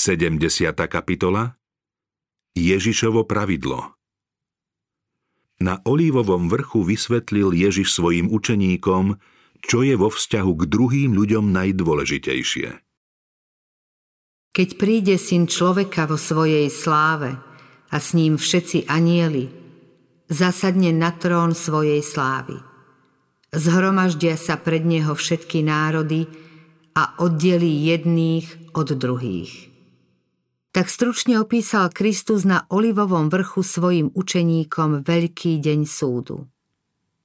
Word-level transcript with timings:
70. 0.00 0.48
kapitola 0.88 1.60
Ježišovo 2.56 3.28
pravidlo 3.28 4.00
Na 5.60 5.84
Olívovom 5.84 6.48
vrchu 6.48 6.88
vysvetlil 6.88 7.52
Ježiš 7.52 8.00
svojim 8.00 8.32
učeníkom, 8.32 9.20
čo 9.60 9.84
je 9.84 10.00
vo 10.00 10.08
vzťahu 10.08 10.52
k 10.56 10.62
druhým 10.72 11.12
ľuďom 11.12 11.52
najdôležitejšie. 11.52 12.80
Keď 14.56 14.68
príde 14.80 15.20
syn 15.20 15.44
človeka 15.44 16.08
vo 16.08 16.16
svojej 16.16 16.72
sláve 16.72 17.36
a 17.92 17.96
s 18.00 18.16
ním 18.16 18.40
všetci 18.40 18.88
anieli, 18.88 19.52
zasadne 20.32 20.96
na 20.96 21.12
trón 21.12 21.52
svojej 21.52 22.00
slávy. 22.00 22.56
Zhromaždia 23.52 24.40
sa 24.40 24.56
pred 24.56 24.80
neho 24.80 25.12
všetky 25.12 25.60
národy 25.60 26.24
a 26.96 27.20
oddelí 27.20 27.84
jedných 27.92 28.72
od 28.72 28.96
druhých. 28.96 29.69
Tak 30.70 30.86
stručne 30.86 31.42
opísal 31.42 31.90
Kristus 31.90 32.46
na 32.46 32.62
Olivovom 32.70 33.26
vrchu 33.26 33.66
svojim 33.66 34.14
učeníkom 34.14 35.02
veľký 35.02 35.58
deň 35.58 35.80
súdu. 35.82 36.46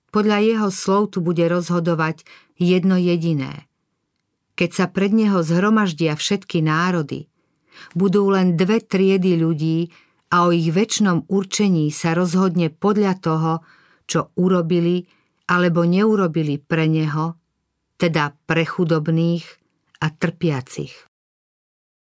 Podľa 0.10 0.38
jeho 0.42 0.70
slov 0.74 1.14
tu 1.14 1.22
bude 1.22 1.46
rozhodovať 1.46 2.26
jedno 2.58 2.98
jediné. 2.98 3.70
Keď 4.58 4.70
sa 4.74 4.86
pred 4.90 5.14
neho 5.14 5.46
zhromaždia 5.46 6.18
všetky 6.18 6.66
národy, 6.66 7.30
budú 7.94 8.34
len 8.34 8.58
dve 8.58 8.82
triedy 8.82 9.38
ľudí 9.38 9.94
a 10.34 10.48
o 10.48 10.56
ich 10.56 10.74
väčšnom 10.74 11.30
určení 11.30 11.94
sa 11.94 12.18
rozhodne 12.18 12.74
podľa 12.74 13.14
toho, 13.22 13.54
čo 14.10 14.34
urobili 14.40 15.06
alebo 15.46 15.86
neurobili 15.86 16.58
pre 16.58 16.90
neho, 16.90 17.38
teda 18.02 18.34
pre 18.50 18.66
chudobných 18.66 19.46
a 20.02 20.10
trpiacich. 20.10 21.15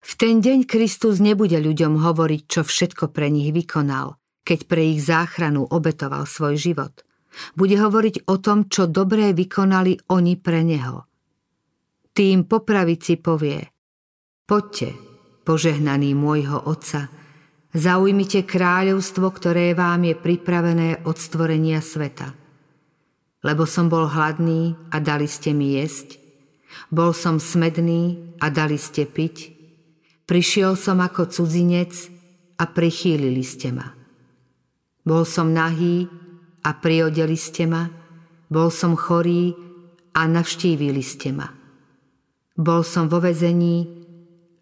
V 0.00 0.12
ten 0.16 0.40
deň 0.40 0.64
Kristus 0.64 1.20
nebude 1.20 1.60
ľuďom 1.60 2.00
hovoriť, 2.00 2.42
čo 2.48 2.60
všetko 2.64 3.12
pre 3.12 3.28
nich 3.28 3.52
vykonal, 3.52 4.16
keď 4.48 4.58
pre 4.64 4.96
ich 4.96 5.04
záchranu 5.04 5.68
obetoval 5.68 6.24
svoj 6.24 6.56
život. 6.56 7.04
Bude 7.54 7.76
hovoriť 7.78 8.26
o 8.26 8.40
tom, 8.40 8.66
čo 8.66 8.90
dobré 8.90 9.36
vykonali 9.36 10.10
oni 10.10 10.34
pre 10.40 10.64
neho. 10.66 11.06
Tým 12.10 12.48
popravici 12.48 13.20
povie 13.20 13.62
Poďte, 14.48 14.98
požehnaný 15.46 16.18
môjho 16.18 16.58
Otca, 16.66 17.06
zaujmite 17.70 18.42
kráľovstvo, 18.42 19.30
ktoré 19.30 19.78
vám 19.78 20.10
je 20.10 20.18
pripravené 20.18 21.06
od 21.06 21.14
stvorenia 21.14 21.78
sveta. 21.78 22.34
Lebo 23.46 23.62
som 23.62 23.86
bol 23.86 24.10
hladný 24.10 24.74
a 24.90 24.98
dali 24.98 25.30
ste 25.30 25.54
mi 25.54 25.78
jesť, 25.78 26.18
bol 26.90 27.14
som 27.14 27.38
smedný 27.38 28.34
a 28.42 28.50
dali 28.50 28.74
ste 28.74 29.06
piť, 29.06 29.59
Prišiel 30.30 30.78
som 30.78 31.02
ako 31.02 31.26
cudzinec 31.26 31.90
a 32.54 32.70
prichýlili 32.70 33.42
ste 33.42 33.74
ma. 33.74 33.90
Bol 35.02 35.26
som 35.26 35.50
nahý 35.50 36.06
a 36.62 36.70
priodeli 36.78 37.34
ste 37.34 37.66
ma, 37.66 37.90
bol 38.46 38.70
som 38.70 38.94
chorý 38.94 39.50
a 40.14 40.30
navštívili 40.30 41.02
ste 41.02 41.34
ma. 41.34 41.50
Bol 42.54 42.86
som 42.86 43.10
vo 43.10 43.18
vezení 43.18 43.82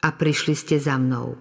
a 0.00 0.08
prišli 0.08 0.56
ste 0.56 0.80
za 0.80 0.96
mnou. 0.96 1.36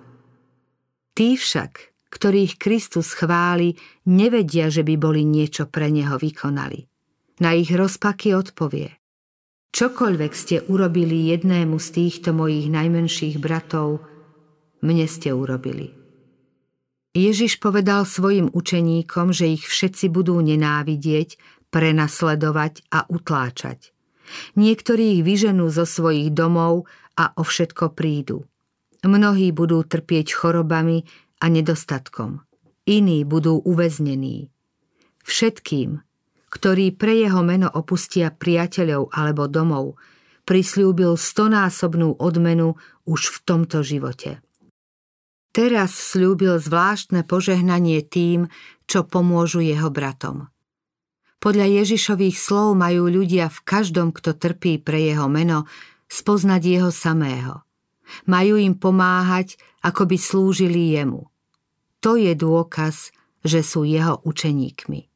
Tí 1.15 1.39
však, 1.39 2.03
ktorých 2.11 2.59
Kristus 2.59 3.15
chváli, 3.15 3.79
nevedia, 4.11 4.67
že 4.67 4.83
by 4.83 4.99
boli 4.99 5.23
niečo 5.23 5.71
pre 5.71 5.87
Neho 5.87 6.19
vykonali. 6.19 6.83
Na 7.39 7.55
ich 7.55 7.71
rozpaky 7.71 8.35
odpovie. 8.35 8.91
Čokoľvek 9.71 10.31
ste 10.35 10.67
urobili 10.67 11.31
jednému 11.31 11.79
z 11.79 11.87
týchto 11.95 12.35
mojich 12.35 12.67
najmenších 12.67 13.39
bratov, 13.39 14.16
mne 14.87 15.03
ste 15.11 15.35
urobili. 15.35 15.91
Ježiš 17.11 17.59
povedal 17.59 18.07
svojim 18.07 18.47
učeníkom, 18.53 19.35
že 19.35 19.51
ich 19.59 19.67
všetci 19.67 20.07
budú 20.13 20.39
nenávidieť, 20.39 21.35
prenasledovať 21.67 22.87
a 22.93 23.03
utláčať. 23.11 23.91
Niektorí 24.55 25.19
ich 25.19 25.21
vyženú 25.27 25.67
zo 25.67 25.83
svojich 25.83 26.31
domov 26.31 26.87
a 27.19 27.35
o 27.35 27.43
všetko 27.43 27.91
prídu. 27.97 28.47
Mnohí 29.03 29.51
budú 29.51 29.83
trpieť 29.83 30.35
chorobami 30.35 31.03
a 31.41 31.45
nedostatkom. 31.51 32.43
Iní 32.87 33.27
budú 33.27 33.59
uväznení. 33.59 34.47
Všetkým, 35.27 35.99
ktorí 36.47 36.95
pre 36.95 37.19
jeho 37.19 37.43
meno 37.43 37.67
opustia 37.67 38.31
priateľov 38.31 39.11
alebo 39.11 39.51
domov, 39.51 39.99
prislúbil 40.47 41.19
stonásobnú 41.19 42.15
odmenu 42.15 42.79
už 43.03 43.35
v 43.35 43.37
tomto 43.43 43.83
živote. 43.83 44.39
Teraz 45.57 45.97
slúbil 45.97 46.61
zvláštne 46.61 47.25
požehnanie 47.25 48.05
tým, 48.05 48.45
čo 48.85 49.09
pomôžu 49.09 49.65
jeho 49.65 49.89
bratom. 49.89 50.53
Podľa 51.41 51.81
Ježišových 51.81 52.37
slov 52.37 52.77
majú 52.77 53.09
ľudia 53.09 53.49
v 53.49 53.59
každom, 53.65 54.13
kto 54.13 54.37
trpí 54.37 54.77
pre 54.77 55.01
jeho 55.01 55.25
meno, 55.25 55.65
spoznať 56.13 56.61
jeho 56.61 56.93
samého. 56.93 57.65
Majú 58.29 58.61
im 58.61 58.77
pomáhať, 58.77 59.57
ako 59.81 60.05
by 60.05 60.17
slúžili 60.21 60.93
jemu. 60.93 61.25
To 62.05 62.21
je 62.21 62.37
dôkaz, 62.37 63.09
že 63.41 63.65
sú 63.65 63.81
jeho 63.81 64.21
učeníkmi. 64.29 65.09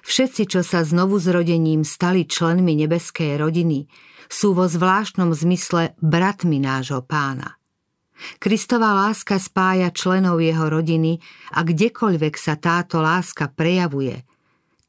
Všetci, 0.00 0.56
čo 0.56 0.64
sa 0.64 0.88
znovu 0.88 1.20
zrodením 1.20 1.84
stali 1.84 2.24
členmi 2.24 2.80
nebeskej 2.80 3.36
rodiny, 3.36 3.92
sú 4.24 4.56
vo 4.56 4.64
zvláštnom 4.64 5.36
zmysle 5.36 5.92
bratmi 6.00 6.56
nášho 6.64 7.04
pána. 7.04 7.59
Kristová 8.42 8.92
láska 8.92 9.40
spája 9.40 9.88
členov 9.92 10.40
jeho 10.44 10.68
rodiny 10.68 11.20
a 11.56 11.64
kdekoľvek 11.64 12.34
sa 12.36 12.60
táto 12.60 13.00
láska 13.00 13.48
prejavuje, 13.48 14.24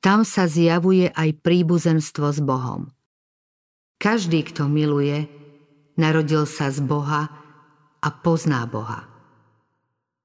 tam 0.01 0.25
sa 0.25 0.49
zjavuje 0.49 1.13
aj 1.13 1.45
príbuzenstvo 1.45 2.33
s 2.33 2.41
Bohom. 2.41 2.89
Každý, 4.01 4.41
kto 4.49 4.65
miluje, 4.65 5.29
narodil 5.93 6.49
sa 6.49 6.73
z 6.73 6.81
Boha 6.81 7.29
a 8.01 8.09
pozná 8.09 8.65
Boha. 8.65 9.05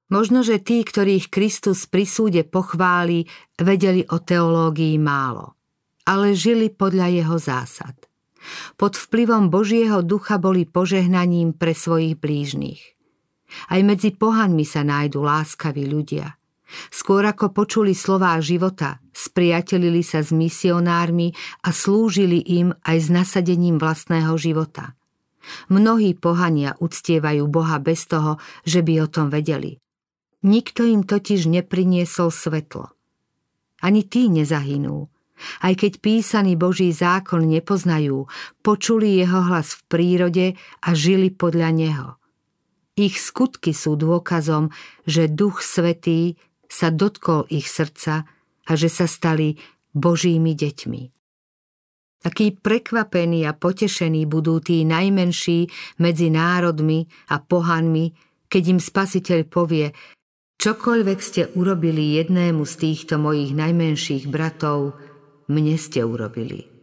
Možno, 0.09 0.41
že 0.41 0.57
tí, 0.65 0.81
ktorých 0.81 1.29
Kristus 1.29 1.85
pri 1.85 2.09
súde 2.09 2.41
pochváli, 2.49 3.29
vedeli 3.61 4.01
o 4.09 4.17
teológii 4.17 4.97
málo, 4.97 5.61
ale 6.09 6.33
žili 6.33 6.73
podľa 6.73 7.13
jeho 7.13 7.37
zásad. 7.37 7.93
Pod 8.81 8.97
vplyvom 8.97 9.53
Božieho 9.53 10.01
ducha 10.01 10.41
boli 10.41 10.65
požehnaním 10.65 11.53
pre 11.53 11.77
svojich 11.77 12.17
blížnych. 12.17 12.96
Aj 13.71 13.81
medzi 13.83 14.13
pohanmi 14.13 14.67
sa 14.67 14.83
nájdu 14.83 15.23
láskaví 15.23 15.87
ľudia. 15.87 16.37
Skôr 16.91 17.23
ako 17.23 17.55
počuli 17.55 17.95
slová 17.95 18.35
života, 18.43 18.99
spriatelili 19.15 20.03
sa 20.03 20.19
s 20.19 20.35
misionármi 20.35 21.31
a 21.63 21.71
slúžili 21.71 22.43
im 22.43 22.75
aj 22.83 23.07
s 23.07 23.09
nasadením 23.09 23.79
vlastného 23.79 24.35
života. 24.35 24.99
Mnohí 25.71 26.19
pohania 26.19 26.75
uctievajú 26.83 27.47
Boha 27.47 27.79
bez 27.79 28.11
toho, 28.11 28.43
že 28.67 28.83
by 28.83 29.07
o 29.07 29.09
tom 29.09 29.31
vedeli. 29.31 29.79
Nikto 30.43 30.83
im 30.83 31.07
totiž 31.07 31.47
nepriniesol 31.47 32.35
svetlo. 32.35 32.91
Ani 33.87 34.03
tí 34.03 34.27
nezahynú. 34.27 35.07
Aj 35.63 35.75
keď 35.79 36.03
písaný 36.03 36.59
Boží 36.59 36.91
zákon 36.91 37.47
nepoznajú, 37.47 38.27
počuli 38.65 39.23
jeho 39.23 39.47
hlas 39.47 39.79
v 39.79 39.83
prírode 39.87 40.47
a 40.83 40.89
žili 40.99 41.31
podľa 41.31 41.71
neho– 41.71 42.09
ich 42.97 43.21
skutky 43.21 43.77
sú 43.77 43.95
dôkazom, 43.95 44.73
že 45.05 45.29
Duch 45.29 45.61
Svetý 45.61 46.41
sa 46.67 46.89
dotkol 46.91 47.47
ich 47.53 47.69
srdca 47.69 48.27
a 48.67 48.73
že 48.75 48.91
sa 48.91 49.07
stali 49.07 49.61
Božími 49.93 50.57
deťmi. 50.57 51.03
Akí 52.27 52.51
prekvapení 52.51 53.47
a 53.47 53.55
potešení 53.55 54.27
budú 54.27 54.59
tí 54.59 54.83
najmenší 54.83 55.71
medzi 56.03 56.27
národmi 56.33 57.07
a 57.31 57.39
pohanmi, 57.39 58.11
keď 58.51 58.63
im 58.75 58.81
spasiteľ 58.83 59.41
povie, 59.47 59.95
čokoľvek 60.59 61.19
ste 61.23 61.43
urobili 61.55 62.19
jednému 62.19 62.67
z 62.67 62.75
týchto 62.83 63.23
mojich 63.23 63.55
najmenších 63.55 64.27
bratov, 64.27 64.99
mne 65.47 65.79
ste 65.79 66.03
urobili. 66.03 66.76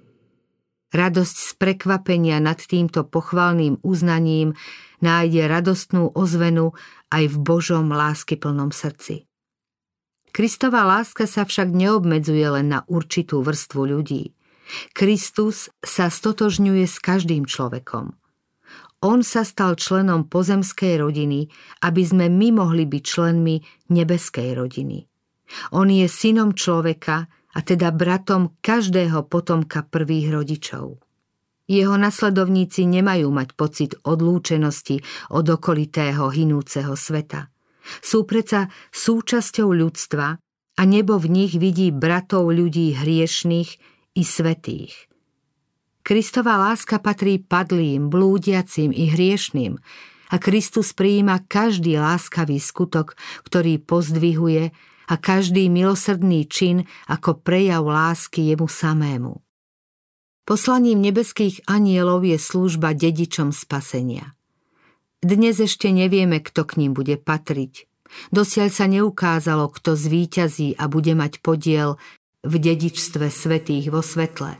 Radosť 0.93 1.35
z 1.35 1.51
prekvapenia 1.57 2.37
nad 2.37 2.61
týmto 2.61 3.01
pochvalným 3.01 3.81
uznaním 3.81 4.53
nájde 5.01 5.49
radostnú 5.49 6.13
ozvenu 6.13 6.77
aj 7.09 7.33
v 7.33 7.37
Božom 7.41 7.89
láskyplnom 7.89 8.69
srdci. 8.69 9.25
Kristová 10.33 10.85
láska 10.85 11.25
sa 11.25 11.49
však 11.49 11.73
neobmedzuje 11.73 12.45
len 12.45 12.69
na 12.69 12.85
určitú 12.85 13.41
vrstvu 13.41 13.81
ľudí. 13.89 14.37
Kristus 14.93 15.73
sa 15.81 16.13
stotožňuje 16.13 16.85
s 16.85 16.97
každým 17.01 17.45
človekom. 17.45 18.13
On 19.03 19.19
sa 19.19 19.43
stal 19.43 19.75
členom 19.75 20.31
pozemskej 20.31 21.01
rodiny, 21.01 21.51
aby 21.83 22.01
sme 22.07 22.31
my 22.31 22.55
mohli 22.55 22.87
byť 22.87 23.03
členmi 23.03 23.59
nebeskej 23.91 24.55
rodiny. 24.55 25.05
On 25.75 25.85
je 25.91 26.07
synom 26.07 26.55
človeka, 26.55 27.27
a 27.53 27.59
teda 27.61 27.93
bratom 27.93 28.57
každého 28.59 29.29
potomka 29.29 29.85
prvých 29.85 30.33
rodičov. 30.33 30.97
Jeho 31.63 31.95
nasledovníci 31.95 32.83
nemajú 32.83 33.31
mať 33.31 33.49
pocit 33.55 33.91
odlúčenosti 34.03 34.99
od 35.31 35.45
okolitého 35.47 36.27
hinúceho 36.27 36.91
sveta. 36.97 37.47
Sú 38.03 38.27
preca 38.27 38.67
súčasťou 38.91 39.71
ľudstva 39.71 40.27
a 40.73 40.81
nebo 40.83 41.15
v 41.21 41.27
nich 41.31 41.53
vidí 41.55 41.93
bratov 41.93 42.51
ľudí 42.51 42.97
hriešných 42.99 43.69
i 44.17 44.23
svetých. 44.23 45.07
Kristová 46.03 46.59
láska 46.59 46.99
patrí 46.99 47.39
padlým, 47.39 48.11
blúdiacim 48.11 48.91
i 48.91 49.07
hriešným 49.07 49.79
a 50.33 50.35
Kristus 50.35 50.91
prijíma 50.91 51.47
každý 51.47 51.95
láskavý 51.95 52.59
skutok, 52.59 53.15
ktorý 53.47 53.79
pozdvihuje 53.79 54.75
a 55.07 55.19
každý 55.19 55.67
milosrdný 55.67 56.47
čin 56.47 56.87
ako 57.07 57.43
prejav 57.43 57.83
lásky 57.83 58.53
jemu 58.53 58.67
samému. 58.67 59.33
Poslaním 60.43 60.99
nebeských 60.99 61.63
anielov 61.71 62.27
je 62.27 62.35
služba 62.35 62.91
dedičom 62.91 63.55
spasenia. 63.55 64.35
Dnes 65.23 65.55
ešte 65.63 65.87
nevieme, 65.87 66.43
kto 66.43 66.67
k 66.67 66.83
ním 66.83 66.91
bude 66.91 67.15
patriť. 67.15 67.87
Dosiaľ 68.35 68.69
sa 68.69 68.85
neukázalo, 68.91 69.71
kto 69.71 69.95
zvíťazí 69.95 70.75
a 70.75 70.91
bude 70.91 71.15
mať 71.15 71.39
podiel 71.39 71.95
v 72.43 72.53
dedičstve 72.59 73.31
svetých 73.31 73.87
vo 73.87 74.03
svetle. 74.03 74.59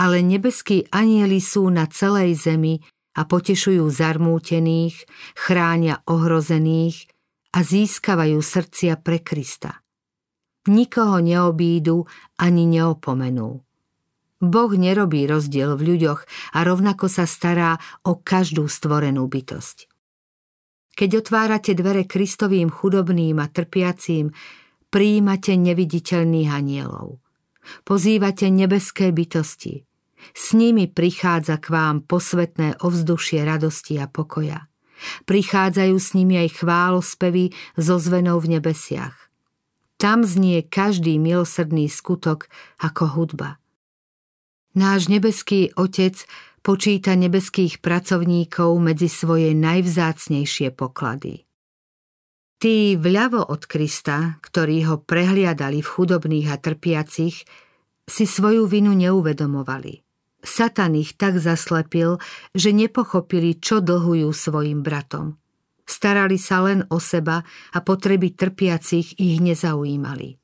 Ale 0.00 0.24
nebeskí 0.24 0.88
anieli 0.88 1.36
sú 1.36 1.68
na 1.68 1.84
celej 1.84 2.40
zemi 2.40 2.80
a 3.12 3.28
potešujú 3.28 3.84
zarmútených, 3.92 5.04
chránia 5.36 6.00
ohrozených 6.08 7.17
a 7.52 7.58
získavajú 7.64 8.38
srdcia 8.38 9.00
pre 9.00 9.24
Krista. 9.24 9.80
Nikoho 10.68 11.24
neobídu 11.24 12.04
ani 12.36 12.68
neopomenú. 12.68 13.64
Boh 14.38 14.72
nerobí 14.76 15.26
rozdiel 15.26 15.74
v 15.74 15.82
ľuďoch 15.94 16.20
a 16.54 16.58
rovnako 16.62 17.10
sa 17.10 17.26
stará 17.26 17.74
o 18.06 18.20
každú 18.20 18.70
stvorenú 18.70 19.26
bytosť. 19.26 19.90
Keď 20.94 21.10
otvárate 21.26 21.74
dvere 21.78 22.06
Kristovým 22.06 22.70
chudobným 22.70 23.38
a 23.38 23.46
trpiacím, 23.50 24.34
prijímate 24.90 25.54
neviditeľných 25.54 26.50
anielov. 26.50 27.22
Pozývate 27.86 28.50
nebeské 28.50 29.10
bytosti. 29.14 29.86
S 30.34 30.54
nimi 30.58 30.90
prichádza 30.90 31.62
k 31.62 31.70
vám 31.70 32.02
posvetné 32.02 32.82
ovzdušie 32.82 33.46
radosti 33.46 33.98
a 34.02 34.10
pokoja. 34.10 34.66
Prichádzajú 35.26 35.96
s 35.96 36.14
nimi 36.18 36.38
aj 36.42 36.62
chválospevy 36.62 37.54
zo 37.78 37.96
zvenou 37.98 38.42
v 38.42 38.58
nebesiach. 38.58 39.16
Tam 39.98 40.22
znie 40.22 40.62
každý 40.62 41.18
milosrdný 41.18 41.90
skutok 41.90 42.46
ako 42.78 43.04
hudba– 43.18 43.50
Náš 44.78 45.10
nebeský 45.10 45.74
Otec 45.74 46.22
počíta 46.62 47.18
nebeských 47.18 47.82
pracovníkov 47.82 48.78
medzi 48.78 49.10
svoje 49.10 49.50
najvzácnejšie 49.50 50.70
poklady. 50.70 51.42
Tí 52.62 52.94
vľavo 52.94 53.42
od 53.42 53.66
Krista, 53.66 54.38
ktorí 54.38 54.86
ho 54.86 55.02
prehliadali 55.02 55.82
v 55.82 55.88
chudobných 55.88 56.46
a 56.54 56.56
trpiacich, 56.62 57.42
si 58.06 58.24
svoju 58.26 58.70
vinu 58.70 58.94
neuvedomovali. 58.94 60.07
Satan 60.42 60.94
ich 60.94 61.18
tak 61.18 61.38
zaslepil, 61.38 62.22
že 62.54 62.70
nepochopili, 62.70 63.58
čo 63.58 63.82
dlhujú 63.82 64.30
svojim 64.30 64.86
bratom. 64.86 65.34
Starali 65.88 66.36
sa 66.36 66.62
len 66.68 66.84
o 66.92 67.00
seba 67.00 67.40
a 67.72 67.78
potreby 67.80 68.36
trpiacich 68.36 69.16
ich 69.16 69.40
nezaujímali. 69.40 70.36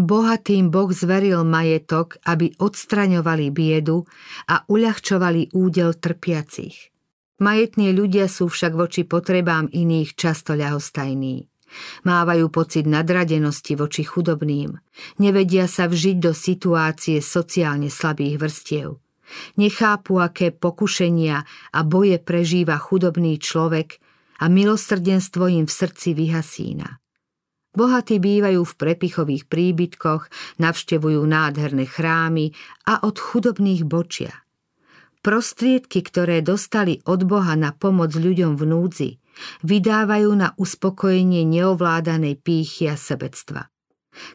Bohatým 0.00 0.72
Boh 0.72 0.88
zveril 0.88 1.44
majetok, 1.44 2.16
aby 2.24 2.56
odstraňovali 2.56 3.52
biedu 3.52 4.08
a 4.48 4.64
uľahčovali 4.64 5.52
údel 5.52 5.92
trpiacich. 5.98 6.88
Majetní 7.40 7.92
ľudia 7.92 8.24
sú 8.30 8.48
však 8.48 8.72
voči 8.72 9.02
potrebám 9.04 9.68
iných 9.68 10.16
často 10.16 10.56
ľahostajní. 10.56 11.49
Mávajú 12.02 12.50
pocit 12.50 12.84
nadradenosti 12.86 13.78
voči 13.78 14.02
chudobným. 14.02 14.74
Nevedia 15.22 15.70
sa 15.70 15.86
vžiť 15.86 16.16
do 16.18 16.32
situácie 16.34 17.22
sociálne 17.22 17.88
slabých 17.88 18.36
vrstiev. 18.42 18.98
Nechápu, 19.56 20.18
aké 20.18 20.50
pokušenia 20.50 21.36
a 21.70 21.80
boje 21.86 22.18
prežíva 22.18 22.74
chudobný 22.82 23.38
človek 23.38 24.02
a 24.42 24.50
milosrdenstvo 24.50 25.46
im 25.46 25.66
v 25.68 25.72
srdci 25.72 26.18
vyhasína. 26.18 26.98
Bohatí 27.70 28.18
bývajú 28.18 28.66
v 28.66 28.74
prepichových 28.74 29.46
príbytkoch, 29.46 30.26
navštevujú 30.58 31.22
nádherné 31.22 31.86
chrámy 31.86 32.50
a 32.90 33.06
od 33.06 33.14
chudobných 33.14 33.86
bočia. 33.86 34.34
Prostriedky, 35.22 36.02
ktoré 36.02 36.42
dostali 36.42 36.98
od 37.06 37.22
Boha 37.28 37.54
na 37.54 37.70
pomoc 37.70 38.10
ľuďom 38.16 38.58
v 38.58 38.64
núdzi, 38.66 39.10
vydávajú 39.62 40.30
na 40.34 40.52
uspokojenie 40.56 41.46
neovládanej 41.46 42.40
pýchy 42.40 42.90
a 42.90 42.96
sebectva. 42.96 43.70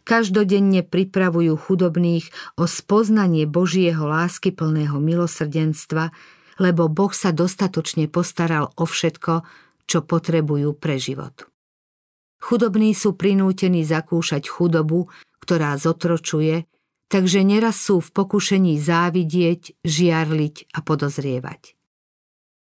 Každodenne 0.07 0.87
pripravujú 0.87 1.53
chudobných 1.59 2.31
o 2.55 2.63
spoznanie 2.63 3.43
Božieho 3.43 4.07
láskyplného 4.07 4.97
milosrdenstva, 4.97 6.15
lebo 6.63 6.87
Boh 6.87 7.11
sa 7.11 7.35
dostatočne 7.35 8.07
postaral 8.07 8.71
o 8.79 8.87
všetko, 8.87 9.43
čo 9.85 9.99
potrebujú 10.01 10.73
pre 10.79 10.95
život. 10.95 11.45
Chudobní 12.39 12.95
sú 12.95 13.17
prinútení 13.17 13.83
zakúšať 13.83 14.47
chudobu, 14.47 15.11
ktorá 15.43 15.75
zotročuje, 15.75 16.65
takže 17.11 17.45
neraz 17.45 17.77
sú 17.77 18.01
v 18.01 18.09
pokušení 18.09 18.79
závidieť, 18.81 19.81
žiarliť 19.85 20.73
a 20.73 20.79
podozrievať. 20.81 21.74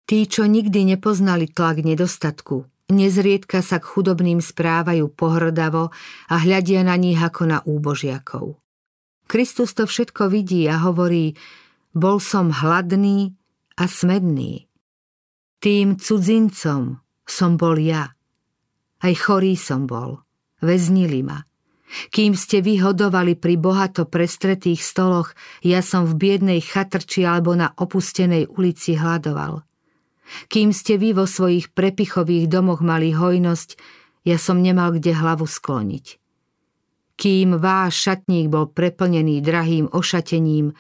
Tí, 0.10 0.26
čo 0.26 0.50
nikdy 0.50 0.90
nepoznali 0.98 1.46
tlak 1.46 1.86
nedostatku, 1.86 2.66
nezriedka 2.90 3.62
sa 3.62 3.78
k 3.78 3.86
chudobným 3.86 4.42
správajú 4.42 5.06
pohrdavo 5.14 5.94
a 6.26 6.36
hľadia 6.42 6.82
na 6.82 6.98
nich 6.98 7.22
ako 7.22 7.46
na 7.46 7.62
úbožiakov. 7.62 8.58
Kristus 9.30 9.78
to 9.78 9.86
všetko 9.86 10.34
vidí 10.34 10.66
a 10.66 10.82
hovorí, 10.82 11.38
bol 11.94 12.18
som 12.18 12.50
hladný 12.50 13.38
a 13.78 13.86
smedný. 13.86 14.66
Tým 15.62 16.02
cudzincom 16.02 16.98
som 17.30 17.52
bol 17.54 17.78
ja. 17.78 18.10
Aj 19.06 19.14
chorý 19.14 19.54
som 19.54 19.86
bol. 19.86 20.26
Väznili 20.58 21.22
ma. 21.22 21.38
Kým 22.10 22.34
ste 22.34 22.66
vyhodovali 22.66 23.38
pri 23.38 23.62
bohato 23.62 24.10
prestretých 24.10 24.82
stoloch, 24.82 25.38
ja 25.62 25.86
som 25.86 26.10
v 26.10 26.18
biednej 26.18 26.66
chatrči 26.66 27.30
alebo 27.30 27.54
na 27.54 27.70
opustenej 27.78 28.50
ulici 28.58 28.98
hľadoval. 28.98 29.69
Kým 30.48 30.70
ste 30.74 30.98
vy 31.02 31.18
vo 31.18 31.26
svojich 31.26 31.74
prepichových 31.74 32.50
domoch 32.50 32.86
mali 32.86 33.14
hojnosť, 33.14 33.70
ja 34.28 34.38
som 34.38 34.62
nemal 34.62 34.94
kde 34.96 35.16
hlavu 35.16 35.50
skloniť. 35.50 36.20
Kým 37.20 37.60
váš 37.60 38.08
šatník 38.08 38.48
bol 38.48 38.72
preplnený 38.72 39.44
drahým 39.44 39.92
ošatením, 39.92 40.72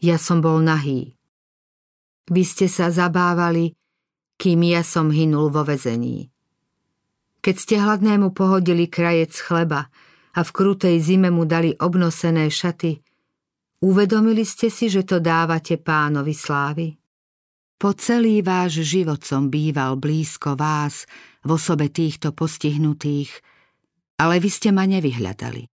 ja 0.00 0.20
som 0.20 0.44
bol 0.44 0.60
nahý. 0.60 1.16
Vy 2.28 2.42
ste 2.44 2.68
sa 2.68 2.92
zabávali, 2.92 3.72
kým 4.36 4.60
ja 4.64 4.84
som 4.84 5.08
hynul 5.08 5.48
vo 5.48 5.64
vezení. 5.64 6.28
Keď 7.40 7.56
ste 7.56 7.74
hladnému 7.80 8.36
pohodili 8.36 8.92
krajec 8.92 9.32
chleba 9.40 9.88
a 10.36 10.40
v 10.44 10.50
krutej 10.52 11.00
zime 11.00 11.32
mu 11.32 11.48
dali 11.48 11.72
obnosené 11.72 12.52
šaty, 12.52 13.00
uvedomili 13.80 14.44
ste 14.44 14.68
si, 14.68 14.92
že 14.92 15.08
to 15.08 15.16
dávate 15.24 15.80
pánovi 15.80 16.36
slávy? 16.36 16.99
Po 17.80 17.96
celý 17.96 18.44
váš 18.44 18.84
život 18.84 19.24
som 19.24 19.48
býval 19.48 19.96
blízko 19.96 20.52
vás 20.52 21.08
v 21.40 21.56
osobe 21.56 21.88
týchto 21.88 22.36
postihnutých, 22.36 23.32
ale 24.20 24.36
vy 24.36 24.52
ste 24.52 24.68
ma 24.68 24.84
nevyhľadali. 24.84 25.64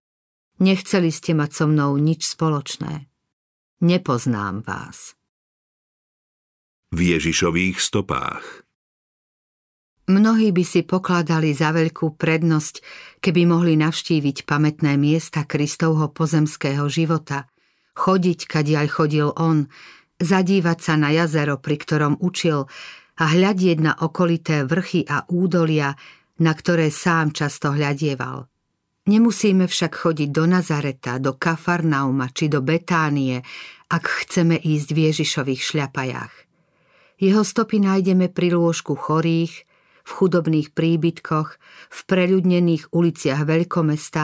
Nechceli 0.63 1.11
ste 1.11 1.35
mať 1.35 1.51
so 1.51 1.65
mnou 1.67 1.99
nič 1.99 2.23
spoločné. 2.31 3.11
Nepoznám 3.83 4.63
vás. 4.63 5.19
V 6.95 7.11
Ježišových 7.11 7.83
stopách 7.83 8.63
Mnohí 10.07 10.55
by 10.55 10.63
si 10.63 10.87
pokladali 10.87 11.51
za 11.51 11.75
veľkú 11.75 12.15
prednosť, 12.15 12.79
keby 13.19 13.43
mohli 13.51 13.75
navštíviť 13.75 14.47
pamätné 14.47 14.95
miesta 14.95 15.43
Kristovho 15.43 16.07
pozemského 16.15 16.87
života, 16.87 17.51
chodiť, 17.99 18.47
kadiaľ 18.47 18.85
chodil 18.87 19.27
on, 19.35 19.67
zadívať 20.17 20.77
sa 20.81 20.93
na 20.97 21.13
jazero, 21.13 21.61
pri 21.61 21.77
ktorom 21.77 22.13
učil 22.19 22.65
a 23.17 23.23
hľadieť 23.25 23.77
na 23.81 23.93
okolité 23.97 24.65
vrchy 24.65 25.05
a 25.05 25.25
údolia, 25.29 25.93
na 26.41 26.53
ktoré 26.53 26.93
sám 26.93 27.33
často 27.33 27.73
hľadieval. 27.73 28.45
Nemusíme 29.07 29.71
však 29.71 29.93
chodiť 29.95 30.29
do 30.35 30.43
Nazareta, 30.43 31.15
do 31.17 31.39
Kafarnauma 31.39 32.27
či 32.35 32.51
do 32.51 32.59
Betánie, 32.59 33.39
ak 33.87 34.03
chceme 34.03 34.59
ísť 34.59 34.89
v 34.91 34.99
Ježišových 35.09 35.61
šľapajách. 35.63 36.33
Jeho 37.17 37.41
stopy 37.41 37.81
nájdeme 37.81 38.27
pri 38.29 38.53
lôžku 38.53 38.93
chorých, 38.99 39.63
v 40.07 40.11
chudobných 40.11 40.75
príbytkoch, 40.75 41.49
v 41.89 41.99
preľudnených 42.07 42.93
uliciach 42.93 43.41
veľkomesta 43.47 44.23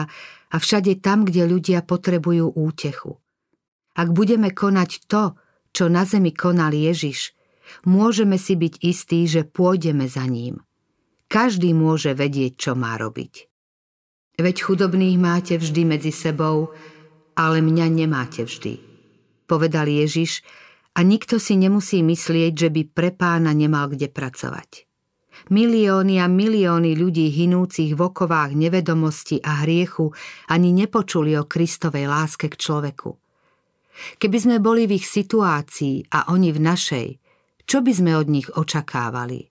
a 0.52 0.56
všade 0.56 1.00
tam, 1.00 1.26
kde 1.26 1.48
ľudia 1.48 1.82
potrebujú 1.82 2.54
útechu. 2.54 3.18
Ak 3.96 4.12
budeme 4.12 4.52
konať 4.52 4.90
to, 5.10 5.34
čo 5.74 5.90
na 5.90 6.06
zemi 6.06 6.30
konal 6.30 6.70
Ježiš, 6.70 7.34
môžeme 7.82 8.38
si 8.38 8.54
byť 8.54 8.74
istí, 8.86 9.26
že 9.26 9.42
pôjdeme 9.42 10.06
za 10.06 10.22
ním. 10.24 10.62
Každý 11.26 11.74
môže 11.74 12.14
vedieť, 12.14 12.54
čo 12.54 12.72
má 12.78 12.94
robiť. 12.94 13.50
Veď 14.38 14.56
chudobných 14.62 15.18
máte 15.18 15.58
vždy 15.58 15.82
medzi 15.82 16.14
sebou, 16.14 16.70
ale 17.34 17.58
mňa 17.58 17.86
nemáte 17.90 18.46
vždy. 18.46 18.78
Povedal 19.50 19.90
Ježiš 19.90 20.46
a 20.94 21.02
nikto 21.02 21.42
si 21.42 21.58
nemusí 21.58 22.06
myslieť, 22.06 22.52
že 22.54 22.68
by 22.70 22.82
pre 22.94 23.10
pána 23.10 23.50
nemal 23.50 23.90
kde 23.90 24.06
pracovať. 24.06 24.86
Milióny 25.50 26.22
a 26.22 26.30
milióny 26.30 26.94
ľudí 26.94 27.26
hinúcich 27.34 27.98
v 27.98 28.00
okovách 28.00 28.54
nevedomosti 28.54 29.42
a 29.42 29.66
hriechu 29.66 30.14
ani 30.46 30.70
nepočuli 30.70 31.34
o 31.34 31.44
Kristovej 31.50 32.06
láske 32.06 32.46
k 32.46 32.54
človeku. 32.54 33.23
Keby 34.18 34.38
sme 34.38 34.56
boli 34.58 34.90
v 34.90 34.98
ich 34.98 35.06
situácii 35.06 36.10
a 36.10 36.34
oni 36.34 36.50
v 36.50 36.60
našej, 36.60 37.08
čo 37.64 37.80
by 37.80 37.92
sme 37.94 38.12
od 38.18 38.28
nich 38.28 38.48
očakávali? 38.52 39.48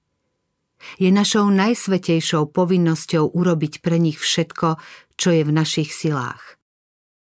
Je 0.99 1.09
našou 1.09 1.47
najsvetejšou 1.47 2.51
povinnosťou 2.51 3.31
urobiť 3.31 3.79
pre 3.79 3.97
nich 3.97 4.19
všetko, 4.19 4.75
čo 5.15 5.29
je 5.31 5.41
v 5.47 5.51
našich 5.55 5.95
silách. 5.95 6.59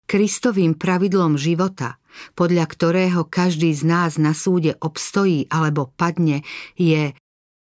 Kristovým 0.07 0.79
pravidlom 0.79 1.35
života, 1.35 1.99
podľa 2.39 2.65
ktorého 2.71 3.27
každý 3.27 3.75
z 3.75 3.83
nás 3.83 4.15
na 4.15 4.31
súde 4.31 4.79
obstojí 4.79 5.47
alebo 5.51 5.91
padne, 5.91 6.43
je 6.79 7.11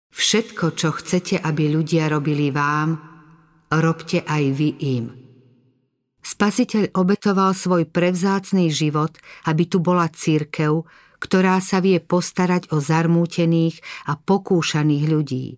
Všetko, 0.09 0.75
čo 0.75 0.91
chcete, 0.99 1.39
aby 1.39 1.71
ľudia 1.71 2.11
robili 2.11 2.51
vám, 2.51 2.97
robte 3.71 4.25
aj 4.25 4.45
vy 4.51 4.69
im. 4.99 5.28
Spasiteľ 6.29 6.93
obetoval 6.93 7.57
svoj 7.57 7.89
prevzácný 7.89 8.69
život, 8.69 9.17
aby 9.49 9.65
tu 9.65 9.81
bola 9.81 10.13
církev, 10.13 10.85
ktorá 11.17 11.57
sa 11.65 11.81
vie 11.81 12.05
postarať 12.05 12.69
o 12.69 12.85
zarmútených 12.85 13.81
a 14.05 14.21
pokúšaných 14.21 15.05
ľudí. 15.09 15.57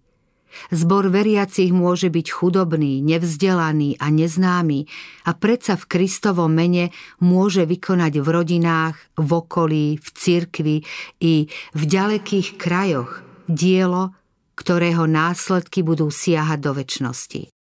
Zbor 0.70 1.10
veriacich 1.10 1.74
môže 1.74 2.10
byť 2.10 2.26
chudobný, 2.30 3.02
nevzdelaný 3.02 3.98
a 3.98 4.14
neznámy 4.14 4.86
a 5.26 5.30
predsa 5.34 5.74
v 5.74 5.84
Kristovom 5.90 6.50
mene 6.50 6.94
môže 7.22 7.66
vykonať 7.66 8.22
v 8.22 8.28
rodinách, 8.30 8.98
v 9.18 9.30
okolí, 9.30 9.86
v 9.98 10.08
cirkvi 10.14 10.76
i 11.18 11.50
v 11.74 11.82
ďalekých 11.82 12.58
krajoch 12.58 13.26
dielo, 13.46 14.14
ktorého 14.54 15.06
následky 15.06 15.82
budú 15.82 16.10
siahať 16.14 16.58
do 16.62 16.78
väčšnosti. 16.78 17.59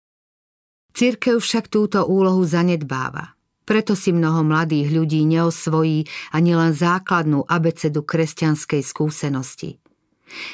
Církev 0.92 1.40
však 1.40 1.72
túto 1.72 2.04
úlohu 2.04 2.44
zanedbáva. 2.44 3.36
Preto 3.64 3.96
si 3.96 4.12
mnoho 4.12 4.44
mladých 4.44 4.92
ľudí 4.92 5.24
neosvojí 5.24 6.04
ani 6.36 6.52
len 6.58 6.76
základnú 6.76 7.48
abecedu 7.48 8.04
kresťanskej 8.04 8.82
skúsenosti. 8.84 9.80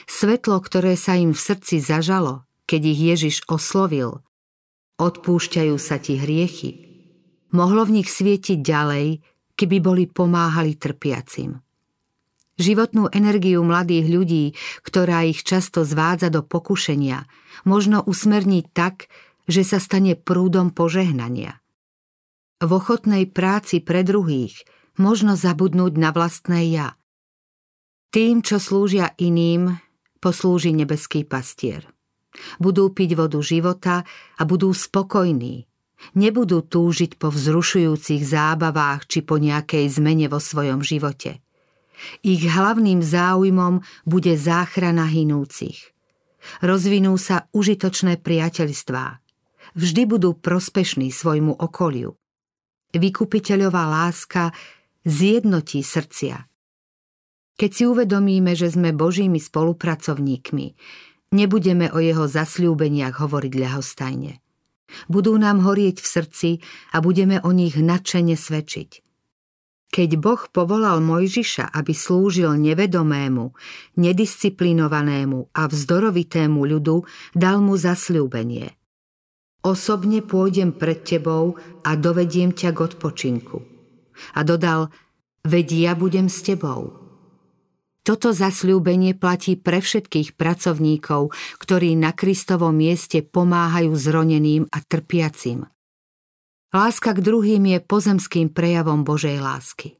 Svetlo, 0.06 0.62
ktoré 0.62 0.94
sa 0.98 1.17
im 1.17 1.34
v 1.34 1.39
srdci 1.39 1.82
zažalo, 1.82 2.46
keď 2.70 2.82
ich 2.84 3.00
Ježiš 3.00 3.36
oslovil, 3.50 4.22
odpúšťajú 5.01 5.75
sa 5.77 5.98
ti 6.01 6.17
hriechy, 6.17 6.72
mohlo 7.53 7.86
v 7.88 8.01
nich 8.01 8.10
svietiť 8.12 8.60
ďalej, 8.60 9.24
keby 9.58 9.77
boli 9.82 10.03
pomáhali 10.06 10.77
trpiacim. 10.77 11.62
Životnú 12.58 13.13
energiu 13.13 13.62
mladých 13.62 14.06
ľudí, 14.10 14.46
ktorá 14.82 15.22
ich 15.29 15.46
často 15.46 15.86
zvádza 15.86 16.34
do 16.34 16.41
pokušenia, 16.41 17.29
možno 17.70 18.01
usmerniť 18.01 18.65
tak, 18.74 19.13
že 19.48 19.63
sa 19.63 19.80
stane 19.80 20.13
prúdom 20.20 20.70
požehnania. 20.75 21.60
V 22.62 22.70
ochotnej 22.70 23.30
práci 23.30 23.82
pre 23.82 24.04
druhých 24.04 24.68
možno 25.00 25.34
zabudnúť 25.39 25.94
na 25.98 26.10
vlastné 26.12 26.70
ja. 26.74 26.98
Tým, 28.12 28.42
čo 28.46 28.58
slúžia 28.62 29.13
iným, 29.18 29.77
poslúži 30.22 30.74
nebeský 30.74 31.24
pastier. 31.24 31.86
Budú 32.62 32.94
piť 32.94 33.18
vodu 33.18 33.39
života 33.42 34.06
a 34.38 34.42
budú 34.46 34.74
spokojní. 34.74 35.66
Nebudú 36.13 36.62
túžiť 36.62 37.18
po 37.18 37.34
vzrušujúcich 37.34 38.22
zábavách 38.22 39.10
či 39.10 39.25
po 39.25 39.42
nejakej 39.42 39.89
zmene 39.89 40.30
vo 40.30 40.38
svojom 40.38 40.86
živote– 40.86 41.42
ich 42.22 42.46
hlavným 42.46 43.01
záujmom 43.01 43.82
bude 44.06 44.34
záchrana 44.38 45.10
hinúcich. 45.10 45.94
Rozvinú 46.62 47.18
sa 47.18 47.50
užitočné 47.51 48.22
priateľstvá. 48.22 49.20
Vždy 49.77 50.10
budú 50.10 50.34
prospešní 50.34 51.13
svojmu 51.13 51.53
okoliu. 51.53 52.17
Vykupiteľová 52.98 53.86
láska 53.86 54.50
zjednotí 55.05 55.86
srdcia. 55.86 56.50
Keď 57.62 57.69
si 57.69 57.84
uvedomíme, 57.86 58.57
že 58.57 58.74
sme 58.74 58.89
Božími 58.89 59.38
spolupracovníkmi, 59.38 60.67
nebudeme 61.29 61.93
o 61.93 62.01
jeho 62.01 62.25
zasľúbeniach 62.25 63.22
hovoriť 63.22 63.53
ľahostajne. 63.53 64.41
Budú 65.13 65.38
nám 65.38 65.62
horieť 65.62 66.01
v 66.01 66.07
srdci 66.07 66.50
a 66.93 66.98
budeme 66.98 67.38
o 67.46 67.53
nich 67.53 67.77
nadšene 67.77 68.34
svedčiť. 68.34 69.05
Keď 69.93 70.10
Boh 70.17 70.41
povolal 70.50 71.05
Mojžiša, 71.05 71.69
aby 71.74 71.93
slúžil 71.93 72.50
nevedomému, 72.57 73.53
nedisciplinovanému 73.93 75.53
a 75.53 75.62
vzdorovitému 75.69 76.60
ľudu, 76.65 77.05
dal 77.38 77.62
mu 77.62 77.77
zasľúbenie. 77.77 78.76
Osobne 79.67 80.24
pôjdem 80.24 80.71
pred 80.71 81.03
tebou 81.03 81.59
a 81.83 82.00
dovediem 82.00 82.55
ťa 82.55 82.71
k 82.71 82.88
odpočinku. 82.88 83.59
A 84.31 84.47
dodal, 84.47 84.88
veď 85.43 85.91
ja 85.91 85.91
budem 85.91 86.31
s 86.31 86.39
tebou. 86.39 86.95
Toto 88.07 88.31
zasľúbenie 88.31 89.19
platí 89.19 89.59
pre 89.59 89.83
všetkých 89.83 90.39
pracovníkov, 90.39 91.36
ktorí 91.59 92.00
na 92.00 92.15
Kristovom 92.15 92.79
mieste 92.79 93.19
pomáhajú 93.19 93.91
zroneným 93.91 94.71
a 94.71 94.79
trpiacim. 94.79 95.67
Láska 96.71 97.12
k 97.12 97.19
druhým 97.19 97.67
je 97.67 97.83
pozemským 97.83 98.55
prejavom 98.55 99.03
Božej 99.03 99.43
lásky. 99.43 100.00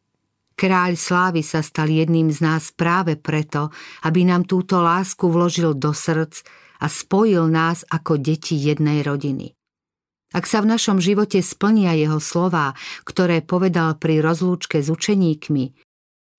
Kráľ 0.56 0.96
slávy 0.96 1.44
sa 1.44 1.60
stal 1.60 1.92
jedným 1.92 2.32
z 2.32 2.40
nás 2.40 2.72
práve 2.72 3.20
preto, 3.20 3.68
aby 4.08 4.24
nám 4.24 4.48
túto 4.48 4.80
lásku 4.80 5.28
vložil 5.28 5.76
do 5.76 5.92
srdc 5.92 6.48
a 6.80 6.88
spojil 6.88 7.52
nás 7.52 7.84
ako 7.92 8.16
deti 8.16 8.56
jednej 8.56 9.04
rodiny. 9.04 9.57
Ak 10.36 10.44
sa 10.44 10.60
v 10.60 10.76
našom 10.76 11.00
živote 11.00 11.40
splnia 11.40 11.96
jeho 11.96 12.20
slová, 12.20 12.76
ktoré 13.08 13.40
povedal 13.40 13.96
pri 13.96 14.20
rozlúčke 14.20 14.84
s 14.84 14.92
učeníkmi, 14.92 15.66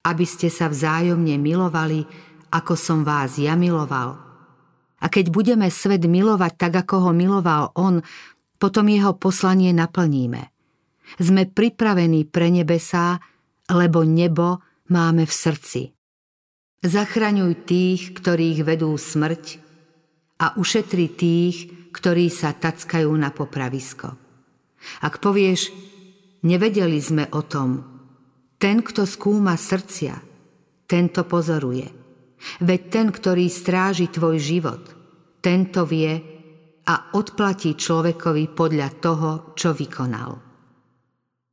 aby 0.04 0.24
ste 0.28 0.52
sa 0.52 0.68
vzájomne 0.68 1.40
milovali, 1.40 2.04
ako 2.52 2.74
som 2.76 3.00
vás 3.04 3.40
ja 3.40 3.56
miloval. 3.56 4.20
A 4.98 5.06
keď 5.06 5.30
budeme 5.32 5.68
svet 5.72 6.04
milovať 6.04 6.52
tak, 6.58 6.72
ako 6.84 7.08
ho 7.08 7.12
miloval 7.14 7.72
on, 7.78 8.04
potom 8.58 8.90
jeho 8.90 9.14
poslanie 9.14 9.70
naplníme. 9.70 10.50
Sme 11.16 11.48
pripravení 11.48 12.28
pre 12.28 12.52
nebesá, 12.52 13.22
lebo 13.70 14.04
nebo 14.04 14.60
máme 14.92 15.24
v 15.24 15.32
srdci. 15.32 15.80
Zachraňuj 16.84 17.52
tých, 17.64 18.00
ktorých 18.20 18.66
vedú 18.66 18.92
smrť 18.94 19.44
a 20.38 20.54
ušetri 20.58 21.06
tých, 21.08 21.77
ktorí 21.92 22.28
sa 22.32 22.54
tackajú 22.54 23.10
na 23.14 23.32
popravisko. 23.32 24.08
Ak 25.02 25.18
povieš, 25.18 25.74
nevedeli 26.46 26.98
sme 27.02 27.24
o 27.34 27.42
tom, 27.42 27.82
ten, 28.58 28.82
kto 28.82 29.06
skúma 29.06 29.54
srdcia, 29.54 30.18
tento 30.88 31.22
pozoruje. 31.28 31.86
Veď 32.62 32.80
ten, 32.90 33.06
ktorý 33.10 33.46
stráži 33.50 34.10
tvoj 34.10 34.36
život, 34.38 34.82
tento 35.42 35.86
vie, 35.86 36.38
a 36.88 37.12
odplatí 37.12 37.76
človekovi 37.76 38.56
podľa 38.56 38.88
toho, 38.96 39.30
čo 39.52 39.76
vykonal. 39.76 40.40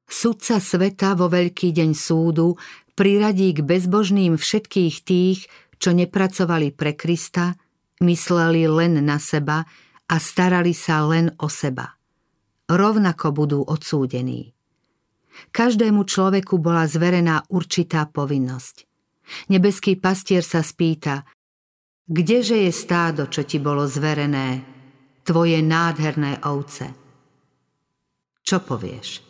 Sudca 0.08 0.64
sveta 0.64 1.12
vo 1.20 1.28
veľký 1.28 1.76
deň 1.76 1.92
súdu 1.92 2.56
priradí 2.96 3.52
k 3.52 3.60
bezbožným 3.60 4.40
všetkých 4.40 4.96
tých, 5.04 5.52
čo 5.76 5.92
nepracovali 5.92 6.72
pre 6.72 6.96
Krista, 6.96 7.60
mysleli 8.00 8.64
len 8.64 9.04
na 9.04 9.20
seba 9.20 9.68
a 10.06 10.16
starali 10.22 10.74
sa 10.74 11.06
len 11.10 11.34
o 11.42 11.50
seba. 11.50 11.98
Rovnako 12.70 13.28
budú 13.34 13.60
odsúdení. 13.66 14.54
Každému 15.52 16.08
človeku 16.08 16.62
bola 16.62 16.88
zverená 16.88 17.44
určitá 17.52 18.08
povinnosť. 18.08 18.88
Nebeský 19.50 19.98
pastier 19.98 20.46
sa 20.46 20.62
spýta, 20.62 21.26
kdeže 22.06 22.70
je 22.70 22.72
stádo, 22.72 23.26
čo 23.28 23.42
ti 23.44 23.58
bolo 23.58 23.90
zverené, 23.90 24.62
tvoje 25.26 25.60
nádherné 25.66 26.46
ovce. 26.46 26.94
Čo 28.46 28.62
povieš? 28.62 29.25